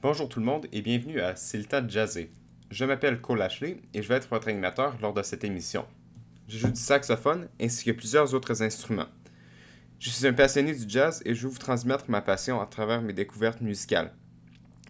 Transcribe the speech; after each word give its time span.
Bonjour 0.00 0.28
tout 0.28 0.38
le 0.38 0.46
monde 0.46 0.68
et 0.70 0.80
bienvenue 0.80 1.20
à 1.20 1.32
de 1.32 1.90
jazzer. 1.90 2.30
Je 2.70 2.84
m'appelle 2.84 3.20
Cole 3.20 3.42
Ashley 3.42 3.80
et 3.92 4.00
je 4.00 4.06
vais 4.06 4.14
être 4.14 4.28
votre 4.28 4.46
animateur 4.46 4.96
lors 5.02 5.12
de 5.12 5.24
cette 5.24 5.42
émission. 5.42 5.84
Je 6.46 6.56
joue 6.56 6.70
du 6.70 6.78
saxophone 6.78 7.48
ainsi 7.60 7.84
que 7.84 7.90
plusieurs 7.90 8.32
autres 8.32 8.62
instruments. 8.62 9.08
Je 9.98 10.10
suis 10.10 10.24
un 10.28 10.32
passionné 10.32 10.72
du 10.72 10.84
jazz 10.88 11.20
et 11.24 11.34
je 11.34 11.42
vais 11.42 11.52
vous 11.52 11.58
transmettre 11.58 12.04
ma 12.08 12.20
passion 12.20 12.60
à 12.60 12.66
travers 12.66 13.02
mes 13.02 13.12
découvertes 13.12 13.60
musicales. 13.60 14.14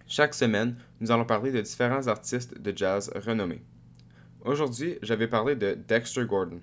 Chaque 0.07 0.35
semaine, 0.35 0.77
nous 1.01 1.11
allons 1.11 1.25
parler 1.25 1.53
de 1.53 1.63
différents 1.63 2.07
artistes 2.07 2.61
de 2.61 2.77
jazz 2.77 3.11
renommés. 3.15 3.63
Aujourd'hui, 4.43 4.99
j'avais 5.01 5.27
parlé 5.27 5.57
de 5.57 5.73
Dexter 5.73 6.27
Gordon. 6.27 6.61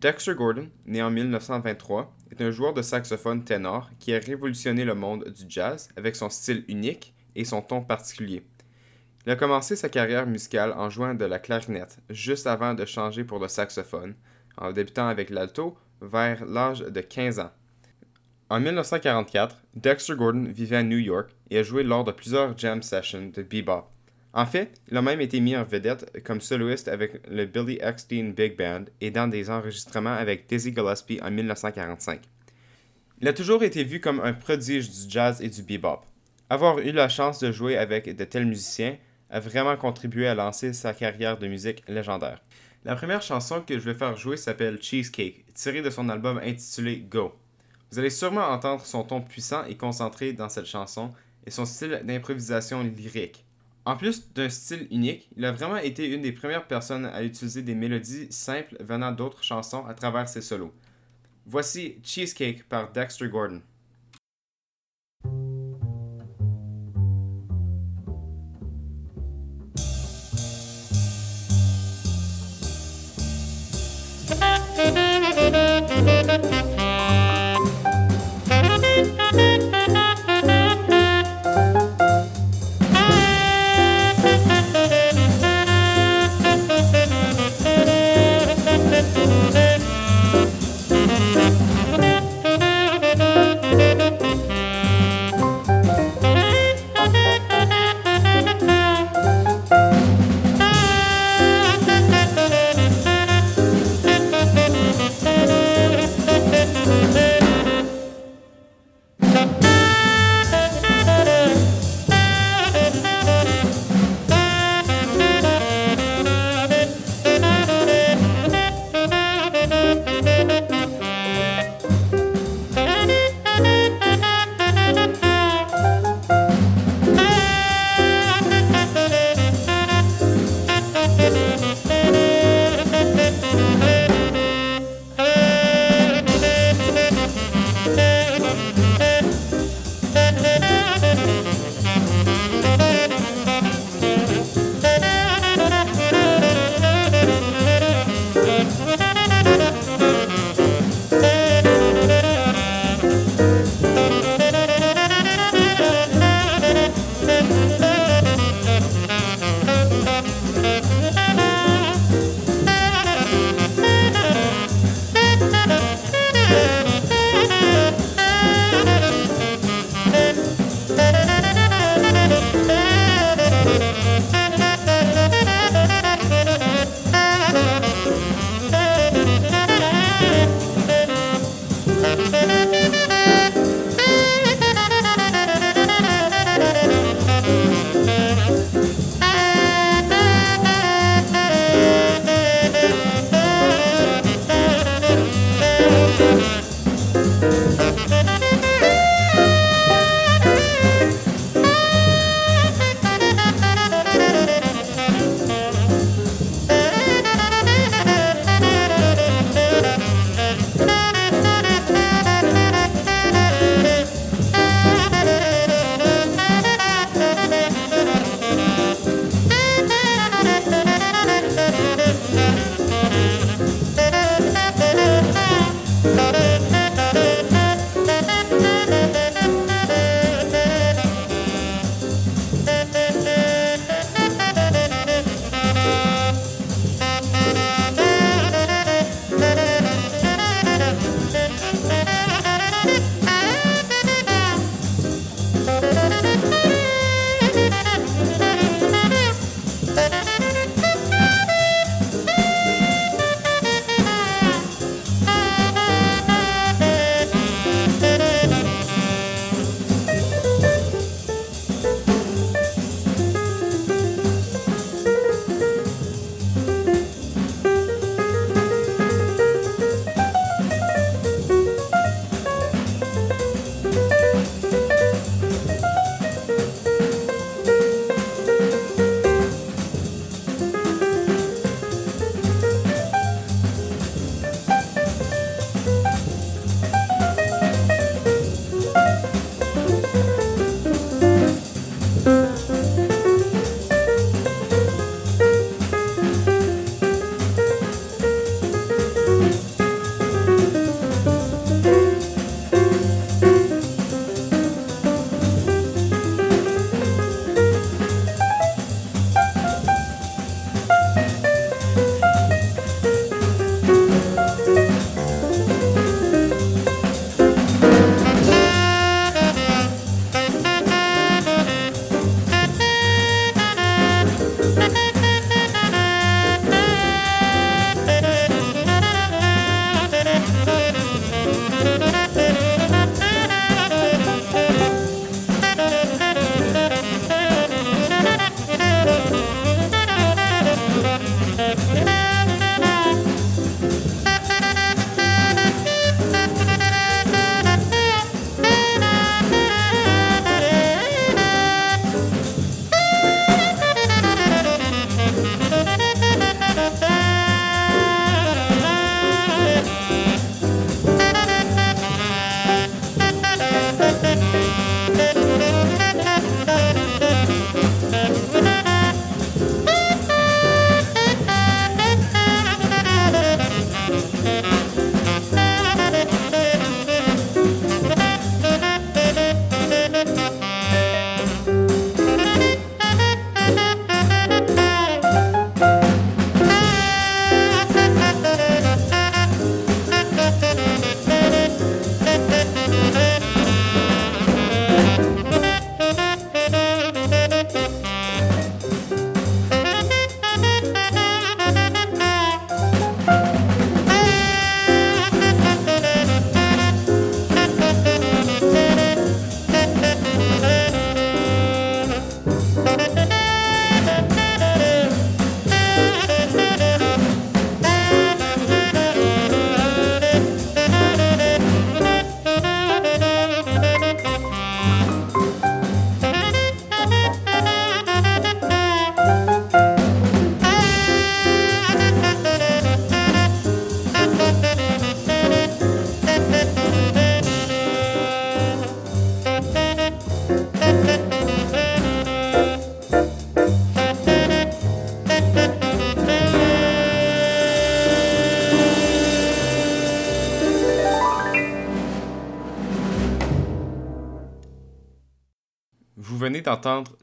Dexter 0.00 0.36
Gordon, 0.36 0.68
né 0.86 1.02
en 1.02 1.10
1923, 1.10 2.16
est 2.30 2.42
un 2.42 2.52
joueur 2.52 2.74
de 2.74 2.82
saxophone 2.82 3.42
ténor 3.42 3.90
qui 3.98 4.14
a 4.14 4.20
révolutionné 4.20 4.84
le 4.84 4.94
monde 4.94 5.24
du 5.24 5.46
jazz 5.48 5.88
avec 5.96 6.14
son 6.14 6.30
style 6.30 6.64
unique 6.68 7.12
et 7.36 7.44
son 7.44 7.62
ton 7.62 7.82
particulier. 7.82 8.44
Il 9.26 9.32
a 9.32 9.36
commencé 9.36 9.74
sa 9.74 9.88
carrière 9.88 10.26
musicale 10.26 10.74
en 10.76 10.90
jouant 10.90 11.14
de 11.14 11.24
la 11.24 11.38
clarinette, 11.38 11.98
juste 12.10 12.46
avant 12.46 12.74
de 12.74 12.84
changer 12.84 13.24
pour 13.24 13.38
le 13.38 13.48
saxophone, 13.48 14.14
en 14.58 14.72
débutant 14.72 15.08
avec 15.08 15.30
l'alto 15.30 15.76
vers 16.00 16.44
l'âge 16.44 16.80
de 16.80 17.00
15 17.00 17.38
ans. 17.38 17.50
En 18.50 18.60
1944, 18.60 19.62
Dexter 19.74 20.14
Gordon 20.16 20.44
vivait 20.52 20.76
à 20.76 20.82
New 20.82 20.98
York 20.98 21.30
et 21.50 21.58
a 21.58 21.62
joué 21.62 21.82
lors 21.82 22.04
de 22.04 22.12
plusieurs 22.12 22.56
jam 22.58 22.82
sessions 22.82 23.30
de 23.34 23.42
bebop. 23.42 23.88
En 24.34 24.46
fait, 24.46 24.80
il 24.90 24.96
a 24.96 25.02
même 25.02 25.20
été 25.20 25.40
mis 25.40 25.56
en 25.56 25.64
vedette 25.64 26.22
comme 26.24 26.40
soloiste 26.40 26.88
avec 26.88 27.26
le 27.28 27.46
Billy 27.46 27.78
Eckstein 27.80 28.32
Big 28.36 28.58
Band 28.58 28.84
et 29.00 29.10
dans 29.10 29.28
des 29.28 29.48
enregistrements 29.48 30.14
avec 30.14 30.48
Dizzy 30.48 30.74
Gillespie 30.74 31.20
en 31.22 31.30
1945. 31.30 32.20
Il 33.20 33.28
a 33.28 33.32
toujours 33.32 33.62
été 33.62 33.84
vu 33.84 34.00
comme 34.00 34.20
un 34.20 34.34
prodige 34.34 34.90
du 34.90 35.08
jazz 35.08 35.40
et 35.40 35.48
du 35.48 35.62
bebop. 35.62 36.02
Avoir 36.50 36.78
eu 36.78 36.92
la 36.92 37.08
chance 37.08 37.38
de 37.40 37.50
jouer 37.50 37.78
avec 37.78 38.14
de 38.14 38.24
tels 38.24 38.44
musiciens 38.44 38.98
a 39.30 39.40
vraiment 39.40 39.76
contribué 39.76 40.26
à 40.26 40.34
lancer 40.34 40.74
sa 40.74 40.92
carrière 40.92 41.38
de 41.38 41.48
musique 41.48 41.82
légendaire. 41.88 42.42
La 42.84 42.94
première 42.96 43.22
chanson 43.22 43.62
que 43.62 43.78
je 43.78 43.84
vais 43.84 43.94
faire 43.94 44.14
jouer 44.14 44.36
s'appelle 44.36 44.82
Cheesecake, 44.82 45.46
tirée 45.54 45.80
de 45.80 45.88
son 45.88 46.10
album 46.10 46.38
intitulé 46.44 46.98
Go. 46.98 47.34
Vous 47.90 47.98
allez 47.98 48.10
sûrement 48.10 48.46
entendre 48.48 48.84
son 48.84 49.04
ton 49.04 49.22
puissant 49.22 49.64
et 49.64 49.76
concentré 49.76 50.34
dans 50.34 50.50
cette 50.50 50.66
chanson 50.66 51.12
et 51.46 51.50
son 51.50 51.64
style 51.64 52.02
d'improvisation 52.04 52.82
lyrique. 52.82 53.46
En 53.86 53.96
plus 53.96 54.30
d'un 54.34 54.50
style 54.50 54.86
unique, 54.90 55.30
il 55.36 55.46
a 55.46 55.52
vraiment 55.52 55.78
été 55.78 56.06
une 56.12 56.22
des 56.22 56.32
premières 56.32 56.66
personnes 56.66 57.06
à 57.06 57.22
utiliser 57.22 57.62
des 57.62 57.74
mélodies 57.74 58.26
simples 58.30 58.76
venant 58.80 59.12
d'autres 59.12 59.42
chansons 59.42 59.86
à 59.86 59.94
travers 59.94 60.28
ses 60.28 60.42
solos. 60.42 60.72
Voici 61.46 61.96
Cheesecake 62.02 62.64
par 62.68 62.92
Dexter 62.92 63.28
Gordon. 63.28 63.62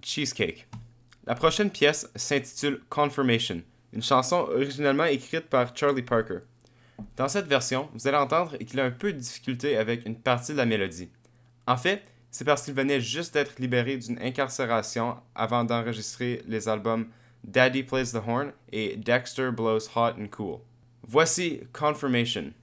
Cheesecake. 0.01 0.67
La 1.25 1.35
prochaine 1.35 1.69
pièce 1.69 2.09
s'intitule 2.15 2.81
Confirmation, 2.89 3.61
une 3.93 4.01
chanson 4.01 4.37
originellement 4.37 5.05
écrite 5.05 5.49
par 5.49 5.75
Charlie 5.75 6.01
Parker. 6.01 6.39
Dans 7.15 7.27
cette 7.27 7.47
version, 7.47 7.89
vous 7.93 8.07
allez 8.07 8.17
entendre 8.17 8.57
qu'il 8.57 8.79
a 8.79 8.85
un 8.85 8.91
peu 8.91 9.13
de 9.13 9.19
difficulté 9.19 9.77
avec 9.77 10.05
une 10.05 10.15
partie 10.15 10.53
de 10.53 10.57
la 10.57 10.65
mélodie. 10.65 11.09
En 11.67 11.77
fait, 11.77 12.01
c'est 12.31 12.45
parce 12.45 12.63
qu'il 12.63 12.73
venait 12.73 13.01
juste 13.01 13.33
d'être 13.33 13.59
libéré 13.59 13.97
d'une 13.97 14.21
incarcération 14.21 15.17
avant 15.35 15.63
d'enregistrer 15.63 16.41
les 16.47 16.67
albums 16.67 17.07
Daddy 17.43 17.83
Plays 17.83 18.11
the 18.13 18.21
Horn 18.27 18.51
et 18.71 18.95
Dexter 18.97 19.51
Blows 19.51 19.89
Hot 19.95 20.13
and 20.19 20.27
Cool. 20.31 20.59
Voici 21.07 21.61
Confirmation. 21.73 22.53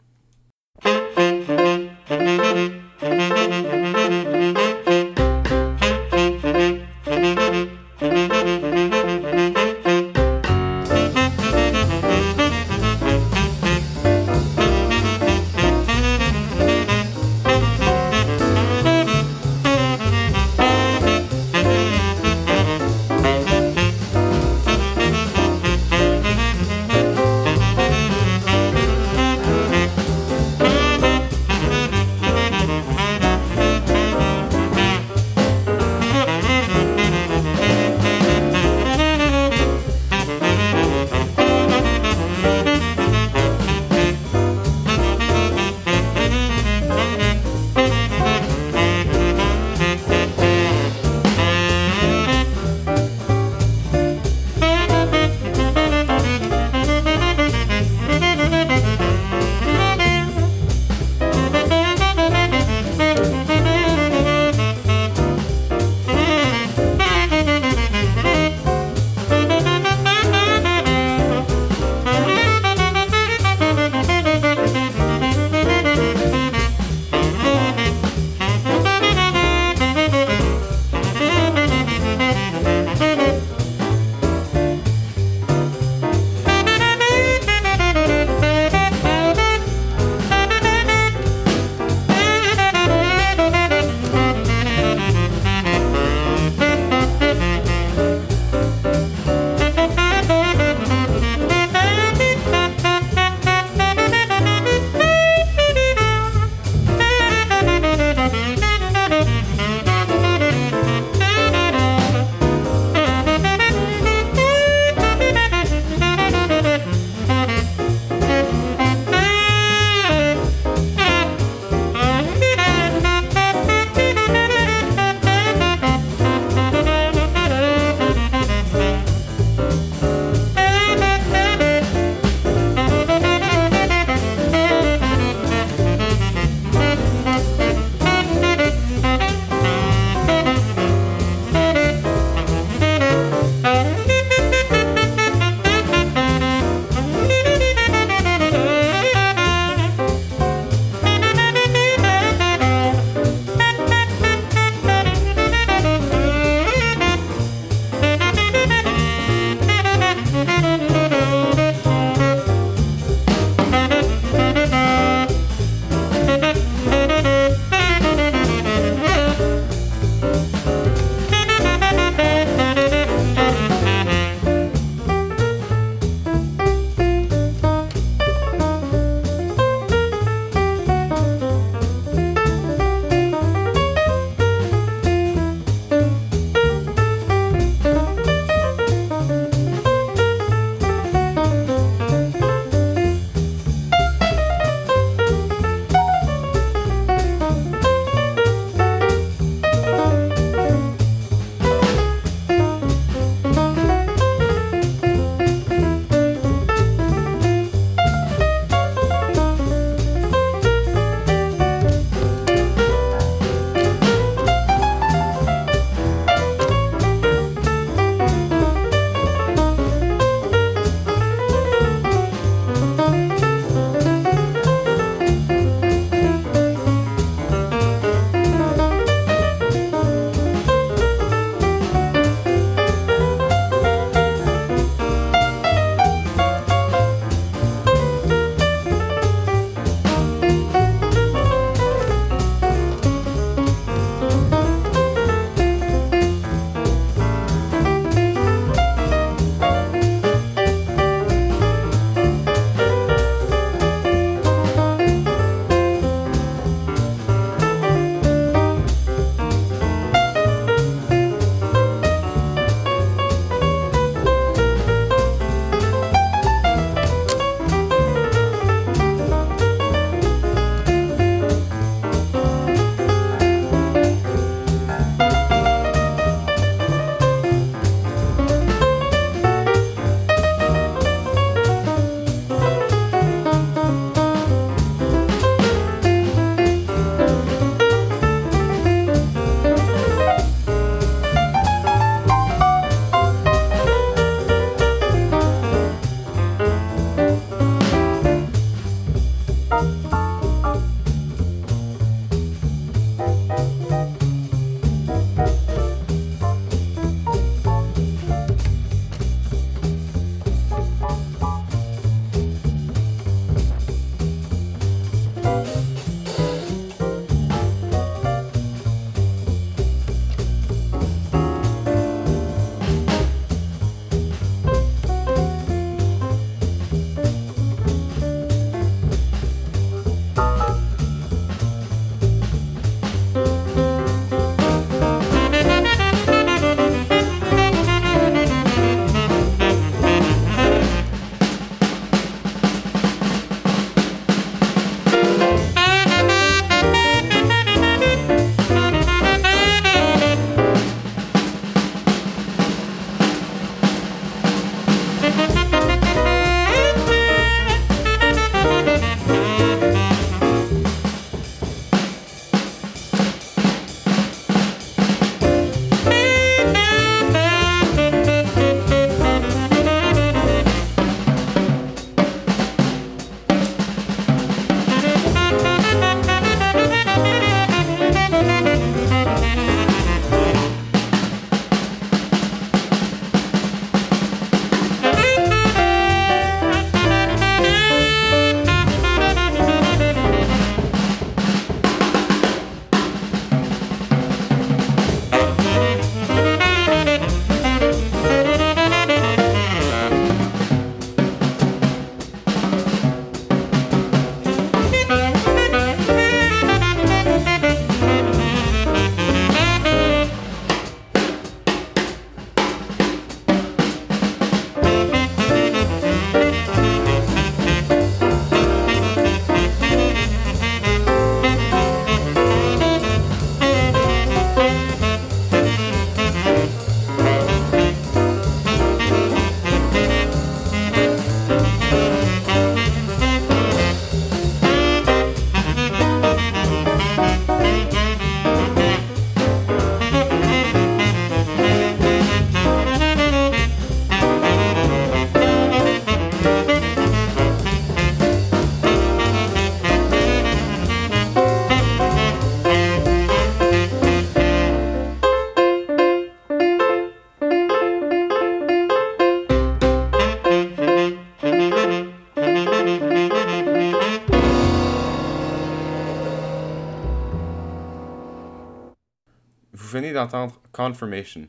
D'entendre 470.18 470.60
Confirmation. 470.72 471.46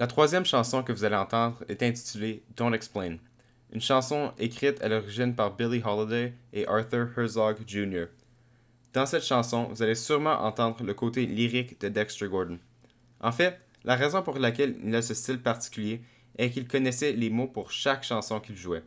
La 0.00 0.08
troisième 0.08 0.44
chanson 0.44 0.82
que 0.82 0.92
vous 0.92 1.04
allez 1.04 1.14
entendre 1.14 1.62
est 1.68 1.80
intitulée 1.84 2.42
Don't 2.56 2.74
Explain, 2.74 3.18
une 3.72 3.80
chanson 3.80 4.32
écrite 4.36 4.82
à 4.82 4.88
l'origine 4.88 5.32
par 5.32 5.54
Billie 5.54 5.82
Holiday 5.84 6.32
et 6.52 6.66
Arthur 6.66 7.08
Herzog 7.16 7.58
Jr. 7.68 8.06
Dans 8.92 9.06
cette 9.06 9.22
chanson, 9.22 9.68
vous 9.70 9.80
allez 9.80 9.94
sûrement 9.94 10.42
entendre 10.42 10.82
le 10.82 10.92
côté 10.92 11.24
lyrique 11.24 11.80
de 11.80 11.88
Dexter 11.88 12.26
Gordon. 12.26 12.58
En 13.20 13.30
fait, 13.30 13.60
la 13.84 13.94
raison 13.94 14.22
pour 14.22 14.40
laquelle 14.40 14.76
il 14.84 14.94
a 14.96 15.02
ce 15.02 15.14
style 15.14 15.40
particulier 15.40 16.00
est 16.36 16.50
qu'il 16.50 16.66
connaissait 16.66 17.12
les 17.12 17.30
mots 17.30 17.46
pour 17.46 17.70
chaque 17.70 18.02
chanson 18.02 18.40
qu'il 18.40 18.56
jouait, 18.56 18.82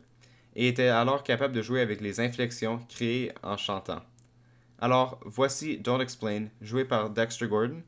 et 0.54 0.68
était 0.68 0.88
alors 0.88 1.22
capable 1.22 1.54
de 1.54 1.62
jouer 1.62 1.80
avec 1.80 2.02
les 2.02 2.20
inflexions 2.20 2.78
créées 2.90 3.32
en 3.42 3.56
chantant. 3.56 4.02
Alors, 4.80 5.18
voici 5.24 5.78
Don't 5.78 6.02
Explain, 6.02 6.48
joué 6.60 6.84
par 6.84 7.08
Dexter 7.08 7.46
Gordon, 7.46 7.82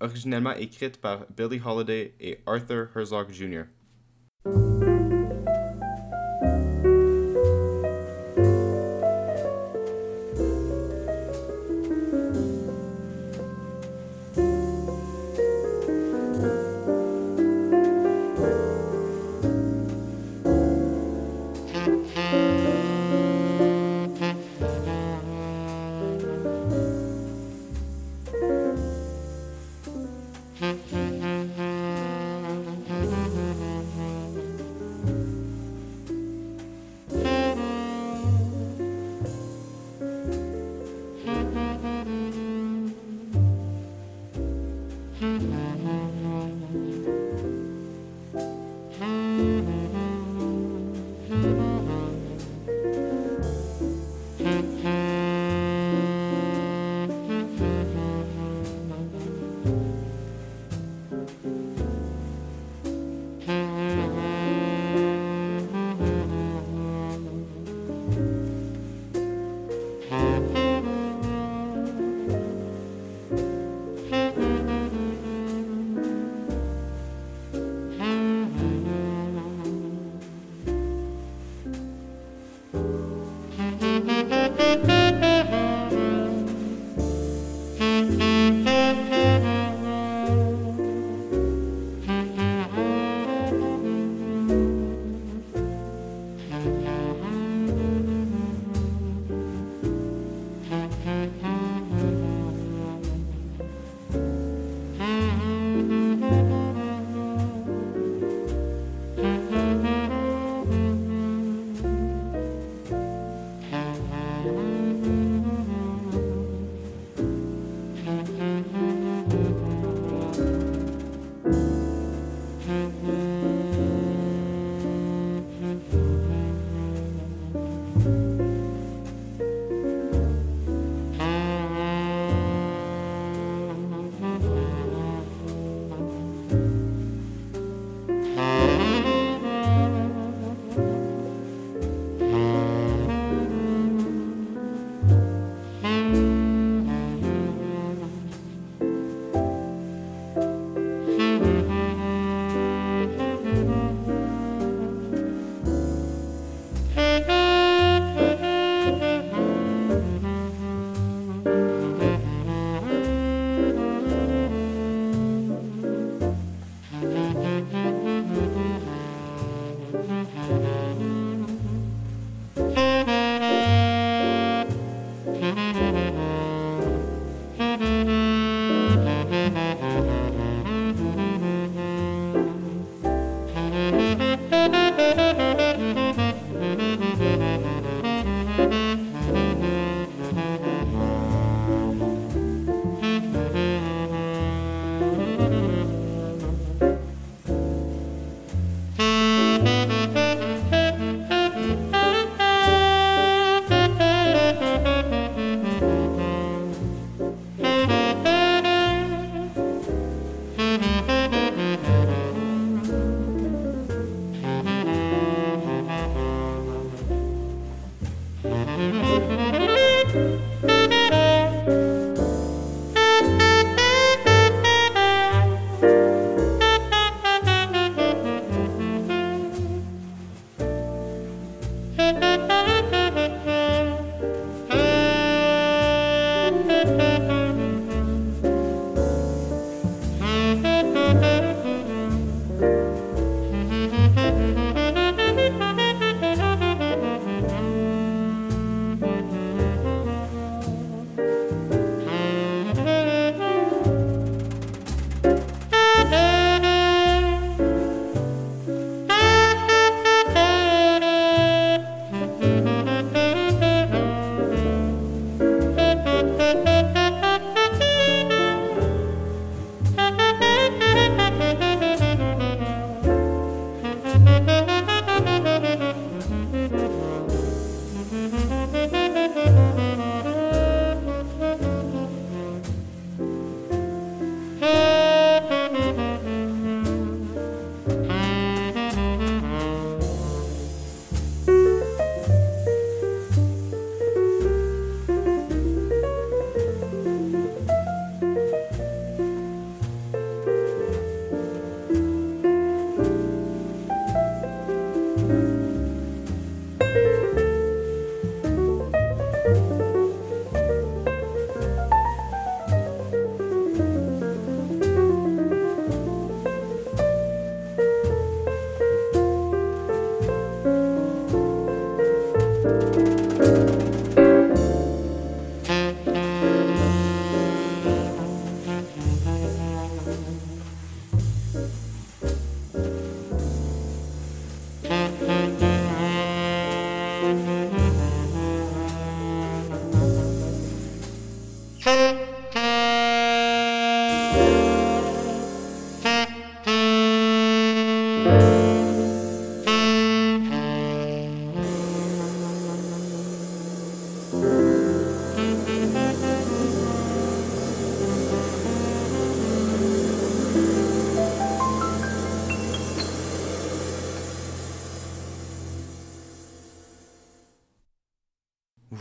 originellement 0.00 0.54
écrite 0.54 1.00
par 1.00 1.26
Billie 1.36 1.60
Holiday 1.64 2.14
et 2.20 2.40
Arthur 2.46 2.88
Herzog 2.94 3.30
Jr. 3.30 3.64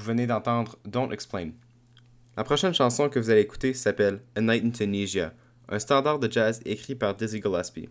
venez 0.10 0.26
d'entendre 0.26 0.76
Don't 0.86 1.12
Explain. 1.12 1.52
La 2.36 2.43
prochaine 2.43 2.74
chanson 2.74 3.10
que 3.10 3.19
vous 3.19 3.30
allez 3.30 3.41
écouter 3.41 3.76
s'appelle 3.76 4.22
A 4.36 4.41
Night 4.41 4.65
in 4.65 4.72
Tunisia, 4.72 5.34
un 5.67 5.78
standard 5.78 6.17
de 6.17 6.32
jazz 6.32 6.62
écrit 6.65 6.95
par 6.95 7.15
Dizzy 7.15 7.39
Gillespie. 7.39 7.89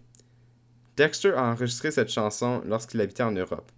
Dexter 0.97 1.35
a 1.37 1.53
enregistré 1.53 1.93
cette 1.93 2.09
chanson 2.09 2.61
lorsqu'il 2.67 3.01
habitait 3.01 3.23
en 3.23 3.31
Europe. 3.31 3.71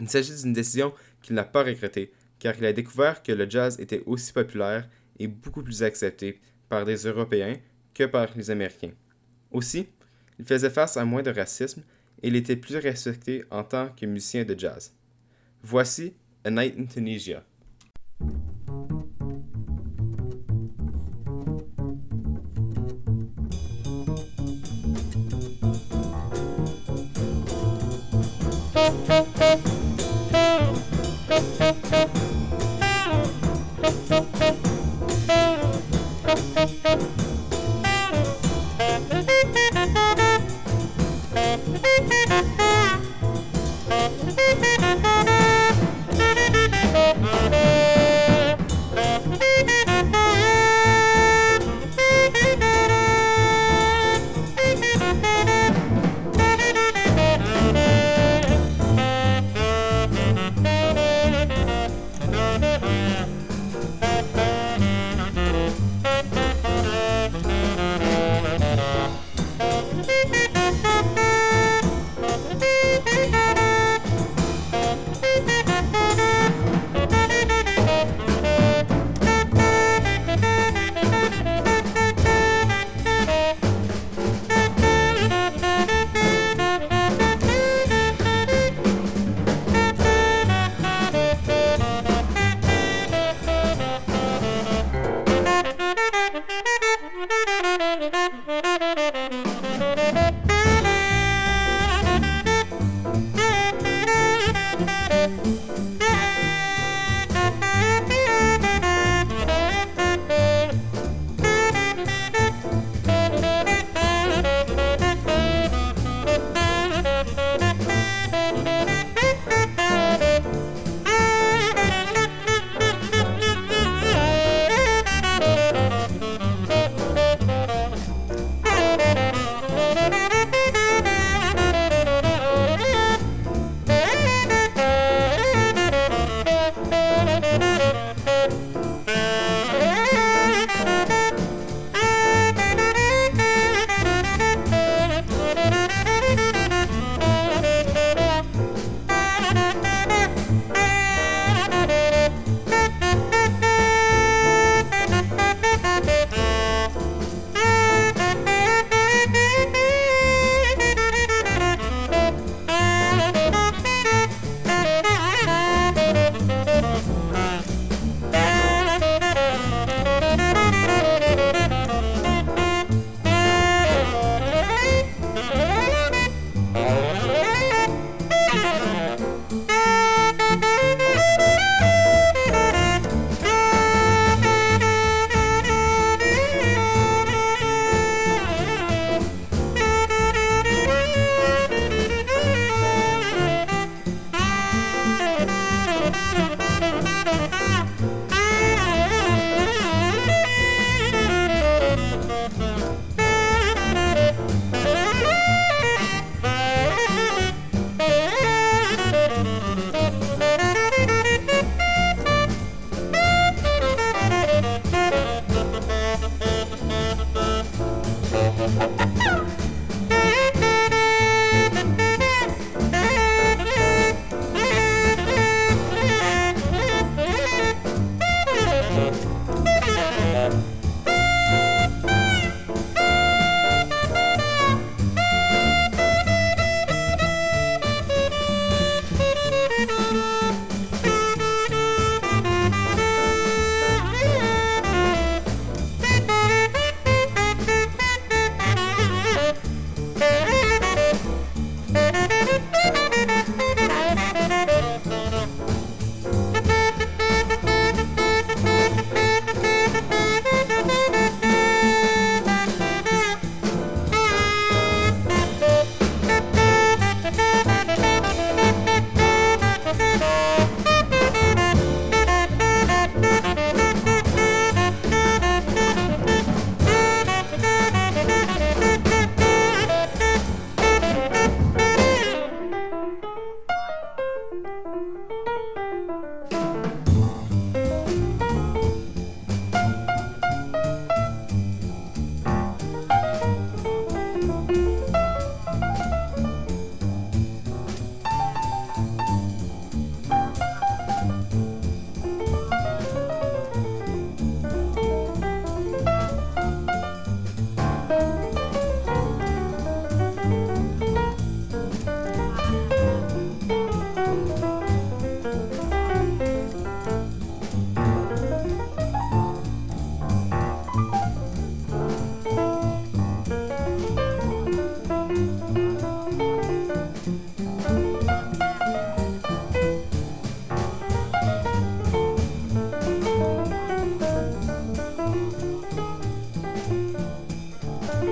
Il 0.00 0.08
s'agit 0.08 0.34
d'une 0.42 0.54
décision 0.54 0.94
qu'il 1.20 1.34
n'a 1.34 1.44
pas 1.44 1.64
regrettée, 1.64 2.12
car 2.38 2.54
il 2.56 2.64
a 2.64 2.72
découvert 2.72 3.22
que 3.22 3.32
le 3.32 3.48
jazz 3.48 3.78
était 3.78 4.02
aussi 4.06 4.32
populaire 4.32 4.88
et 5.18 5.26
beaucoup 5.26 5.62
plus 5.62 5.82
accepté 5.82 6.40
par 6.70 6.86
des 6.86 6.96
Européens 6.96 7.58
que 7.92 8.04
par 8.04 8.28
les 8.36 8.50
Américains. 8.50 8.94
Aussi, 9.50 9.86
il 10.38 10.46
faisait 10.46 10.70
face 10.70 10.96
à 10.96 11.04
moins 11.04 11.22
de 11.22 11.30
racisme 11.30 11.82
et 12.22 12.28
il 12.28 12.36
était 12.36 12.56
plus 12.56 12.76
respecté 12.76 13.44
en 13.50 13.64
tant 13.64 13.90
que 13.90 14.06
musicien 14.06 14.44
de 14.44 14.58
jazz. 14.58 14.94
Voici 15.62 16.14
A 16.46 16.50
Night 16.50 16.76
in 16.76 16.86
Tunisia. 16.86 17.42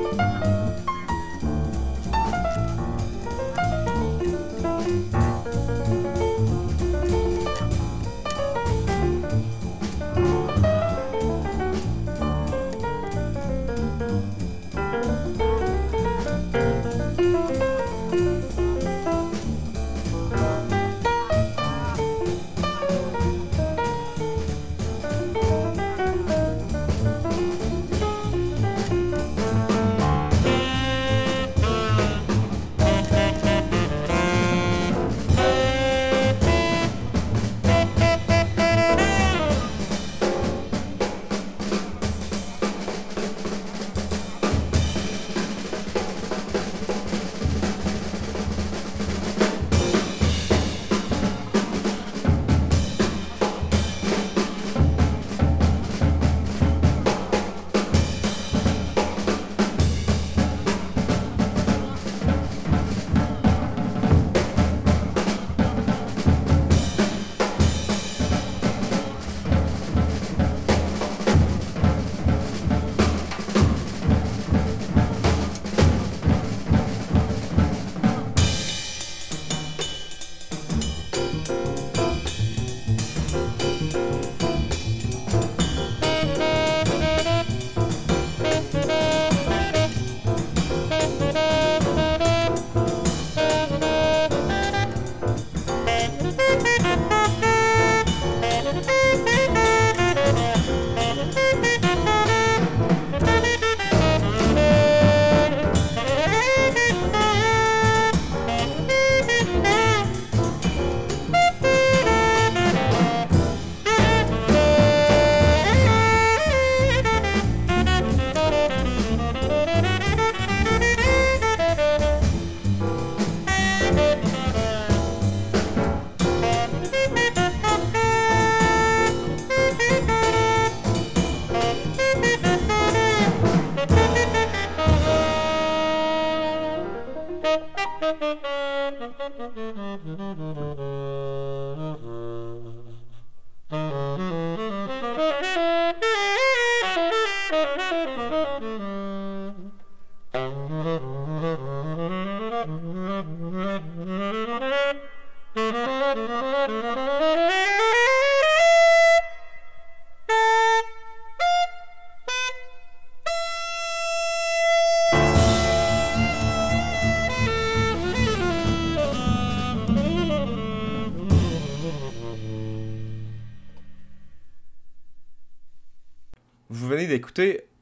Música 0.02 0.61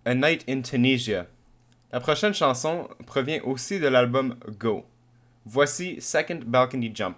A 0.05 0.15
Night 0.15 0.45
in 0.49 0.63
Tunisia. 0.63 1.27
La 1.93 2.01
prochaine 2.01 2.33
chanson 2.33 2.89
provient 3.07 3.41
aussi 3.45 3.81
de 3.81 3.89
l'album 3.89 4.37
Go. 4.59 4.85
Voici 5.45 6.01
Second 6.01 6.45
Balcony 6.47 6.93
Jump. 6.95 7.17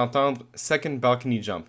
d'entendre 0.00 0.46
Second 0.54 0.94
Balcony 0.94 1.42
Jump. 1.42 1.68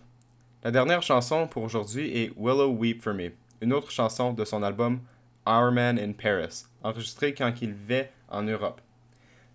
La 0.64 0.72
dernière 0.72 1.02
chanson 1.02 1.48
pour 1.48 1.64
aujourd'hui 1.64 2.18
est 2.18 2.32
Willow 2.38 2.72
Weep 2.72 3.02
For 3.02 3.14
Me, 3.14 3.32
une 3.60 3.74
autre 3.74 3.92
chanson 3.92 4.32
de 4.32 4.46
son 4.46 4.64
album 4.64 5.02
Our 5.46 5.70
Man 5.70 6.00
in 6.00 6.14
Paris, 6.14 6.64
enregistrée 6.82 7.34
quand 7.34 7.52
il 7.62 7.74
vivait 7.74 8.10
en 8.30 8.44
Europe. 8.44 8.80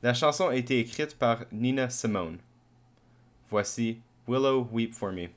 La 0.02 0.12
chanson 0.12 0.48
a 0.48 0.56
été 0.56 0.78
écrite 0.78 1.16
par 1.16 1.46
Nina 1.52 1.88
Simone. 1.88 2.36
Voici 3.48 3.98
Willow 4.28 4.68
Weep 4.70 4.92
For 4.92 5.10
Me. 5.10 5.28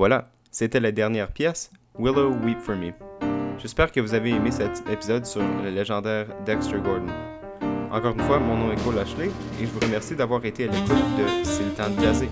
voilà, 0.00 0.30
c'était 0.50 0.80
la 0.80 0.92
dernière 0.92 1.30
pièce, 1.30 1.70
Willow 1.98 2.32
Weep 2.42 2.58
for 2.58 2.74
Me. 2.74 2.92
J'espère 3.58 3.92
que 3.92 4.00
vous 4.00 4.14
avez 4.14 4.30
aimé 4.30 4.50
cet 4.50 4.82
épisode 4.90 5.26
sur 5.26 5.42
le 5.62 5.68
légendaire 5.68 6.26
Dexter 6.46 6.78
Gordon. 6.78 7.12
Encore 7.92 8.14
une 8.14 8.20
fois, 8.20 8.38
mon 8.38 8.56
nom 8.56 8.72
est 8.72 8.82
Cole 8.82 8.98
Ashley 8.98 9.26
et 9.60 9.66
je 9.66 9.66
vous 9.66 9.80
remercie 9.80 10.16
d'avoir 10.16 10.42
été 10.46 10.64
à 10.64 10.68
l'écoute 10.68 10.88
de 10.88 11.44
C'est 11.44 11.64
le 11.64 11.72
temps 11.72 11.90
de 11.90 12.00
jazzer. 12.00 12.30